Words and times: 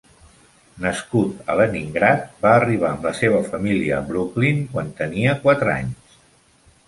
Nascut 0.83 1.41
a 1.53 1.57
Leningrad, 1.59 2.23
va 2.45 2.53
arribar 2.61 2.89
amb 2.93 3.05
la 3.09 3.13
seva 3.19 3.41
família 3.51 3.99
a 3.99 4.07
Brooklyn 4.09 4.63
quan 4.73 4.89
tenia 5.03 5.39
quatre 5.47 5.75
anys. 5.77 6.17